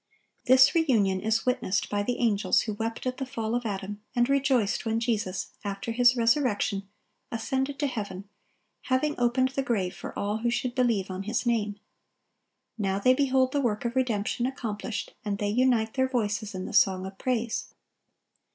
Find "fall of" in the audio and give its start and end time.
3.27-3.67